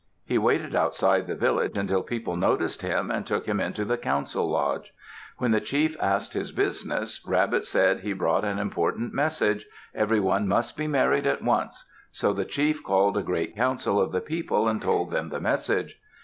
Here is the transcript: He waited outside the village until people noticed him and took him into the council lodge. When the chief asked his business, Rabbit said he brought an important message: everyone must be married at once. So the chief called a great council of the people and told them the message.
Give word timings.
He 0.25 0.39
waited 0.39 0.73
outside 0.75 1.27
the 1.27 1.35
village 1.35 1.77
until 1.77 2.01
people 2.01 2.35
noticed 2.35 2.81
him 2.81 3.11
and 3.11 3.23
took 3.23 3.45
him 3.45 3.59
into 3.59 3.85
the 3.85 3.99
council 3.99 4.49
lodge. 4.49 4.95
When 5.37 5.51
the 5.51 5.61
chief 5.61 5.95
asked 6.01 6.33
his 6.33 6.51
business, 6.51 7.23
Rabbit 7.27 7.65
said 7.65 7.99
he 7.99 8.11
brought 8.13 8.43
an 8.43 8.57
important 8.57 9.13
message: 9.13 9.67
everyone 9.93 10.47
must 10.47 10.75
be 10.75 10.87
married 10.87 11.27
at 11.27 11.43
once. 11.43 11.87
So 12.11 12.33
the 12.33 12.45
chief 12.45 12.83
called 12.83 13.15
a 13.15 13.21
great 13.21 13.55
council 13.55 14.01
of 14.01 14.11
the 14.11 14.21
people 14.21 14.67
and 14.67 14.81
told 14.81 15.11
them 15.11 15.27
the 15.27 15.39
message. 15.39 16.01